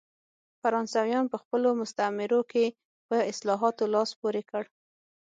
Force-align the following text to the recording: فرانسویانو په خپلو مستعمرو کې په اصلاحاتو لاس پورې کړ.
فرانسویانو 0.61 1.31
په 1.33 1.37
خپلو 1.43 1.69
مستعمرو 1.81 2.41
کې 2.51 2.65
په 3.07 3.15
اصلاحاتو 3.31 3.83
لاس 3.93 4.09
پورې 4.21 4.41
کړ. 4.49 4.63